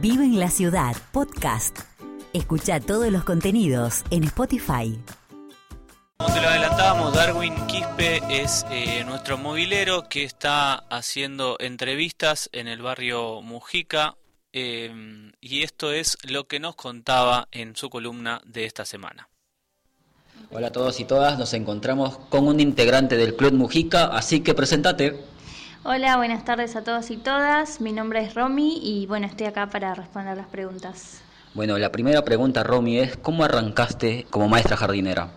Vive 0.00 0.24
en 0.24 0.38
la 0.38 0.50
ciudad, 0.50 0.94
podcast. 1.10 1.78
Escucha 2.34 2.80
todos 2.80 3.10
los 3.10 3.24
contenidos 3.24 4.04
en 4.10 4.24
Spotify. 4.24 4.98
Como 6.18 6.34
te 6.34 6.42
lo 6.42 6.48
adelantábamos, 6.48 7.14
Darwin 7.14 7.54
Quispe 7.66 8.20
es 8.28 8.66
eh, 8.70 9.04
nuestro 9.04 9.38
movilero 9.38 10.06
que 10.10 10.24
está 10.24 10.74
haciendo 10.74 11.56
entrevistas 11.60 12.50
en 12.52 12.68
el 12.68 12.82
barrio 12.82 13.40
Mujica 13.40 14.16
eh, 14.52 15.32
y 15.40 15.62
esto 15.62 15.92
es 15.92 16.18
lo 16.28 16.46
que 16.46 16.60
nos 16.60 16.74
contaba 16.74 17.48
en 17.50 17.74
su 17.74 17.88
columna 17.88 18.42
de 18.44 18.66
esta 18.66 18.84
semana. 18.84 19.30
Hola 20.50 20.66
a 20.66 20.72
todos 20.72 21.00
y 21.00 21.06
todas, 21.06 21.38
nos 21.38 21.54
encontramos 21.54 22.18
con 22.28 22.46
un 22.48 22.60
integrante 22.60 23.16
del 23.16 23.34
Club 23.34 23.54
Mujica, 23.54 24.08
así 24.08 24.40
que 24.40 24.52
presentate. 24.52 25.24
Hola, 25.88 26.16
buenas 26.16 26.44
tardes 26.44 26.74
a 26.74 26.82
todos 26.82 27.12
y 27.12 27.16
todas. 27.16 27.80
Mi 27.80 27.92
nombre 27.92 28.20
es 28.20 28.34
Romy 28.34 28.80
y 28.82 29.06
bueno, 29.06 29.28
estoy 29.28 29.46
acá 29.46 29.70
para 29.70 29.94
responder 29.94 30.36
las 30.36 30.48
preguntas. 30.48 31.22
Bueno, 31.54 31.78
la 31.78 31.92
primera 31.92 32.24
pregunta, 32.24 32.64
Romy, 32.64 32.98
es 32.98 33.16
¿cómo 33.16 33.44
arrancaste 33.44 34.26
como 34.28 34.48
maestra 34.48 34.76
jardinera? 34.76 35.30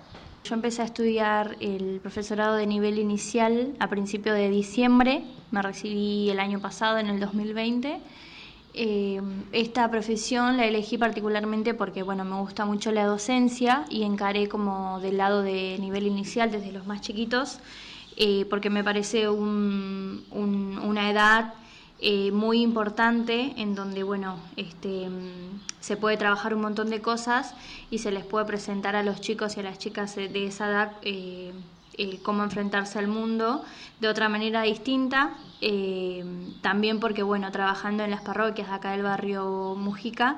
Yo 0.44 0.56
empecé 0.56 0.82
a 0.82 0.86
estudiar 0.86 1.56
el 1.60 2.00
profesorado 2.02 2.56
de 2.56 2.66
nivel 2.66 2.98
inicial 2.98 3.76
a 3.78 3.90
principios 3.90 4.36
de 4.36 4.50
diciembre. 4.50 5.24
Me 5.52 5.62
recibí 5.62 6.32
el 6.32 6.40
año 6.40 6.60
pasado, 6.60 6.98
en 6.98 7.10
el 7.10 7.20
2020. 7.20 8.00
Eh, 8.74 9.22
esta 9.52 9.90
profesión 9.92 10.58
la 10.58 10.66
elegí 10.66 10.98
particularmente 10.98 11.76
porque 11.76 12.02
bueno, 12.02 12.26
me 12.26 12.38
gusta 12.38 12.66
mucho 12.66 12.92
la 12.92 13.06
docencia 13.06 13.86
y 13.90 14.02
encaré 14.02 14.48
como 14.48 15.00
del 15.00 15.18
lado 15.18 15.44
de 15.44 15.78
nivel 15.80 16.08
inicial 16.08 16.50
desde 16.50 16.72
los 16.72 16.88
más 16.88 17.02
chiquitos, 17.02 17.60
eh, 18.20 18.46
porque 18.50 18.70
me 18.70 18.84
parece 18.84 19.28
un, 19.30 20.24
una 20.32 21.10
edad 21.10 21.56
eh, 22.00 22.32
muy 22.32 22.62
importante 22.62 23.54
en 23.58 23.74
donde 23.74 24.04
bueno, 24.04 24.38
este, 24.56 25.10
se 25.80 25.98
puede 25.98 26.18
trabajar 26.18 26.54
un 26.54 26.62
montón 26.62 26.92
de 26.92 27.02
cosas 27.02 27.56
y 27.90 27.98
se 27.98 28.12
les 28.12 28.24
puede 28.24 28.46
presentar 28.46 28.96
a 28.96 29.02
los 29.02 29.20
chicos 29.20 29.58
y 29.58 29.62
a 29.62 29.64
las 29.64 29.80
chicas 29.80 30.16
de 30.16 30.46
esa 30.46 30.70
edad 30.70 30.92
cómo 32.24 32.44
enfrentarse 32.44 32.98
al 33.00 33.08
mundo 33.08 33.64
de 34.00 34.08
otra 34.08 34.30
manera 34.30 34.62
distinta. 34.62 35.32
Eh, 35.62 36.24
también 36.62 37.00
porque, 37.00 37.24
bueno, 37.24 37.52
trabajando 37.52 38.04
en 38.04 38.12
las 38.12 38.22
parroquias 38.22 38.70
acá 38.70 38.92
del 38.92 39.04
barrio 39.04 39.76
Mujica, 39.78 40.38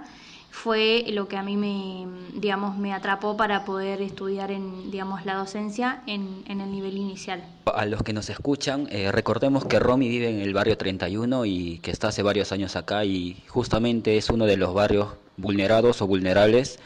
fue 0.52 1.05
lo 1.09 1.27
que 1.27 1.38
a 1.38 1.44
mí 1.44 1.57
me, 1.57 2.05
digamos, 2.39 2.77
me 2.77 2.94
atrapó 2.94 3.38
para 3.38 3.66
poder 3.66 4.02
estudiar 4.02 4.52
en, 4.52 4.91
digamos, 4.91 5.25
la 5.25 5.35
docencia 5.35 6.03
en, 6.05 6.44
en 6.47 6.61
el 6.61 6.71
nivel 6.71 6.97
inicial. 6.97 7.44
A 7.66 7.85
los 7.85 8.03
que 8.03 8.13
nos 8.13 8.30
escuchan, 8.30 8.88
eh, 8.91 9.11
recordemos 9.11 9.66
que 9.66 9.79
Romy 9.79 10.09
vive 10.09 10.29
en 10.29 10.41
el 10.41 10.53
barrio 10.53 10.77
31 10.77 11.45
y 11.45 11.79
que 11.79 11.91
está 11.91 12.09
hace 12.09 12.22
varios 12.22 12.52
años 12.52 12.75
acá 12.75 13.05
y 13.05 13.41
justamente 13.47 14.17
es 14.17 14.29
uno 14.29 14.45
de 14.45 14.57
los 14.57 14.73
barrios 14.73 15.07
vulnerados 15.38 16.02
o 16.02 16.07
vulnerables 16.07 16.79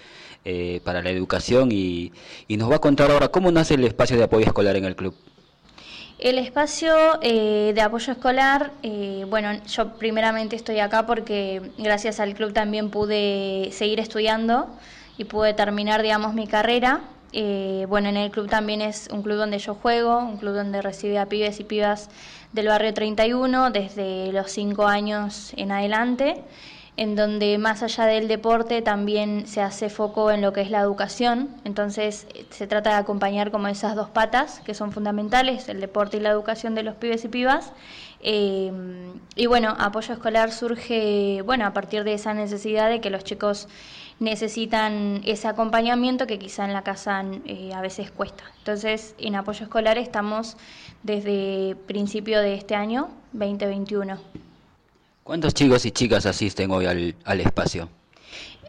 eh, 0.48 0.80
para 0.84 1.02
la 1.02 1.10
educación 1.10 1.72
y, 1.72 2.12
nos 2.50 2.70
va 2.70 2.76
a 2.76 2.80
contar 2.80 3.10
ahora 3.10 3.30
cómo 3.30 3.52
nace 3.52 3.74
el 3.74 3.84
espacio 3.84 4.16
de 4.16 4.24
apoyo 4.24 4.46
escolar 4.46 4.76
en 4.76 4.86
el 4.86 4.96
club. 4.96 5.16
El 6.18 6.38
espacio 6.38 6.96
eh, 7.22 7.74
de 7.76 7.82
apoyo 7.82 8.14
escolar, 8.14 8.72
eh, 8.84 9.26
bueno, 9.30 9.52
yo 9.68 9.98
primeramente 9.98 10.56
estoy 10.56 10.80
acá 10.80 11.06
porque 11.06 11.62
gracias 11.78 12.22
al 12.22 12.34
club 12.34 12.54
también 12.54 12.90
pude 12.90 13.70
seguir 13.74 14.00
estudiando 14.00 14.70
y 15.18 15.26
pude 15.26 15.54
terminar, 15.54 16.02
digamos, 16.02 16.34
mi 16.34 16.48
carrera. 16.48 17.02
bueno, 17.90 18.08
en 18.10 18.16
el 18.18 18.32
club 18.32 18.50
también 18.50 18.82
es 18.82 19.10
un 19.12 19.24
club 19.24 19.36
donde 19.36 19.60
yo 19.60 19.76
juego, 19.76 20.20
un 20.20 20.38
club 20.38 20.54
donde 20.54 20.82
recibe 20.82 21.20
a 21.20 21.26
pibes 21.26 21.60
y 21.60 21.66
pibas 21.66 22.10
del 22.54 22.68
barrio 22.68 22.94
31 22.94 23.72
desde 23.72 24.32
los 24.32 24.50
5 24.52 24.88
años 24.88 25.52
en 25.58 25.74
adelante 25.74 26.44
en 26.98 27.16
donde 27.16 27.58
más 27.58 27.84
allá 27.84 28.06
del 28.06 28.28
deporte 28.28 28.82
también 28.82 29.48
se 29.48 29.62
hace 29.62 29.90
foco 29.90 30.32
en 30.32 30.42
lo 30.42 30.54
que 30.54 30.62
es 30.62 30.72
la 30.72 30.80
educación. 30.80 31.50
Entonces 31.66 32.28
se 32.52 32.68
trata 32.68 32.92
de 32.92 32.96
acompañar 32.98 33.52
como 33.52 33.68
esas 33.68 33.96
dos 33.96 34.10
patas 34.10 34.62
que 34.62 34.74
son 34.74 34.92
fundamentales, 34.92 35.68
el 35.68 35.82
deporte 35.82 36.18
y 36.18 36.20
la 36.22 36.30
educación 36.30 36.74
de 36.74 36.84
los 36.84 36.96
pibes 36.96 37.26
y 37.26 37.28
pibas. 37.28 37.74
Eh, 38.22 38.72
y 39.36 39.46
bueno, 39.46 39.76
apoyo 39.78 40.14
escolar 40.14 40.52
surge 40.52 41.42
bueno 41.46 41.66
a 41.66 41.74
partir 41.74 42.06
de 42.06 42.14
esa 42.14 42.34
necesidad 42.34 42.90
de 42.90 43.02
que 43.02 43.10
los 43.10 43.24
chicos 43.24 43.68
necesitan 44.20 45.22
ese 45.26 45.50
acompañamiento 45.50 46.26
que 46.26 46.40
quizá 46.40 46.64
en 46.64 46.72
la 46.72 46.84
casa 46.84 47.26
eh, 47.46 47.72
a 47.74 47.82
veces 47.82 48.10
cuesta. 48.10 48.46
Entonces 48.60 49.16
en 49.18 49.36
apoyo 49.36 49.66
escolar 49.66 49.98
estamos 49.98 50.56
desde 51.04 51.76
principio 51.88 52.40
de 52.40 52.54
este 52.56 52.76
año 52.76 53.10
2021. 53.34 54.45
¿Cuántos 55.26 55.56
chicos 55.56 55.84
y 55.88 55.92
chicas 55.92 56.28
asisten 56.28 56.70
hoy 56.70 56.86
al, 56.86 57.42
espacio? 57.42 57.90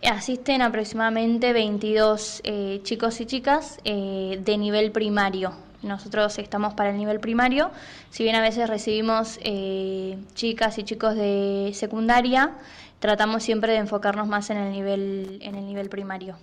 Asisten 0.03 0.63
aproximadamente 0.63 1.53
22 1.53 2.41
eh, 2.45 2.81
chicos 2.83 3.21
y 3.21 3.27
chicas 3.27 3.79
eh, 3.85 4.41
de 4.43 4.57
nivel 4.57 4.91
primario. 4.91 5.53
Nosotros 5.83 6.39
estamos 6.39 6.73
para 6.73 6.89
el 6.89 6.97
nivel 6.97 7.21
primario, 7.21 7.71
si 8.09 8.23
bien 8.23 8.37
a 8.37 8.41
veces 8.41 8.71
recibimos 8.71 9.39
eh, 9.43 10.17
chicas 10.33 10.79
y 10.79 10.85
chicos 10.85 11.15
de 11.15 11.73
secundaria, 11.75 12.57
tratamos 13.01 13.43
siempre 13.43 13.73
de 13.73 13.79
enfocarnos 13.81 14.27
más 14.27 14.49
en 14.49 14.57
el 14.57 14.73
nivel, 14.73 15.39
en 15.43 15.57
el 15.57 15.67
nivel 15.67 15.91
primario. 15.91 16.39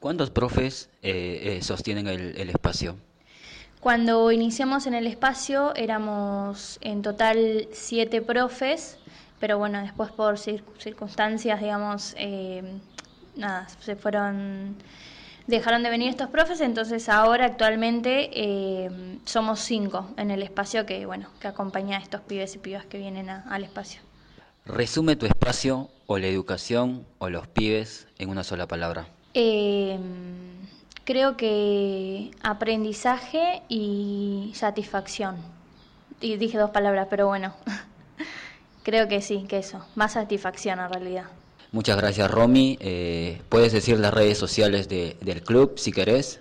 ¿Cuántos 0.00 0.28
profes 0.28 0.90
sostienen 1.62 2.08
el 2.08 2.50
espacio? 2.50 2.98
Cuando 3.86 4.32
iniciamos 4.32 4.88
en 4.88 4.94
el 4.94 5.06
espacio 5.06 5.72
éramos 5.76 6.78
en 6.80 7.02
total 7.02 7.68
siete 7.70 8.20
profes, 8.20 8.98
pero 9.38 9.58
bueno, 9.58 9.80
después 9.80 10.10
por 10.10 10.38
circunstancias, 10.40 11.60
digamos, 11.60 12.16
eh, 12.18 12.64
nada, 13.36 13.68
se 13.68 13.94
fueron, 13.94 14.74
dejaron 15.46 15.84
de 15.84 15.90
venir 15.90 16.08
estos 16.08 16.30
profes, 16.30 16.62
entonces 16.62 17.08
ahora 17.08 17.46
actualmente 17.46 18.30
eh, 18.32 19.20
somos 19.24 19.60
cinco 19.60 20.10
en 20.16 20.32
el 20.32 20.42
espacio 20.42 20.84
que, 20.84 21.06
bueno, 21.06 21.28
que 21.38 21.46
acompaña 21.46 21.98
a 21.98 22.00
estos 22.00 22.22
pibes 22.22 22.56
y 22.56 22.58
pibas 22.58 22.86
que 22.86 22.98
vienen 22.98 23.30
al 23.30 23.62
espacio. 23.62 24.00
Resume 24.64 25.14
tu 25.14 25.26
espacio 25.26 25.90
o 26.08 26.18
la 26.18 26.26
educación 26.26 27.06
o 27.18 27.30
los 27.30 27.46
pibes 27.46 28.08
en 28.18 28.30
una 28.30 28.42
sola 28.42 28.66
palabra. 28.66 29.06
Eh, 29.32 29.96
Creo 31.06 31.36
que 31.36 32.32
aprendizaje 32.42 33.62
y 33.68 34.50
satisfacción. 34.56 35.36
Y 36.20 36.36
dije 36.36 36.58
dos 36.58 36.70
palabras, 36.70 37.06
pero 37.08 37.28
bueno, 37.28 37.54
creo 38.82 39.06
que 39.06 39.22
sí, 39.22 39.46
que 39.48 39.58
eso, 39.58 39.86
más 39.94 40.14
satisfacción 40.14 40.80
en 40.80 40.92
realidad. 40.92 41.26
Muchas 41.70 41.96
gracias 41.96 42.28
Romy. 42.28 42.76
Eh, 42.80 43.40
¿Puedes 43.48 43.72
decir 43.72 44.00
las 44.00 44.12
redes 44.12 44.36
sociales 44.36 44.88
del 44.88 45.42
club 45.44 45.78
si 45.78 45.92
querés? 45.92 46.40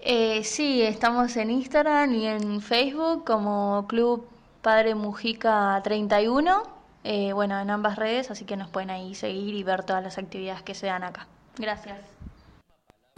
Eh, 0.00 0.44
sí, 0.44 0.80
estamos 0.80 1.36
en 1.36 1.50
Instagram 1.50 2.14
y 2.14 2.26
en 2.26 2.62
Facebook 2.62 3.26
como 3.26 3.86
Club 3.86 4.26
Padre 4.62 4.94
Mujica 4.94 5.78
31. 5.84 6.62
Eh, 7.04 7.34
bueno, 7.34 7.60
en 7.60 7.68
ambas 7.68 7.96
redes, 7.96 8.30
así 8.30 8.46
que 8.46 8.56
nos 8.56 8.70
pueden 8.70 8.88
ahí 8.88 9.14
seguir 9.14 9.54
y 9.54 9.62
ver 9.62 9.84
todas 9.84 10.02
las 10.02 10.16
actividades 10.16 10.62
que 10.62 10.74
se 10.74 10.86
dan 10.86 11.04
acá. 11.04 11.26
Gracias. 11.58 11.98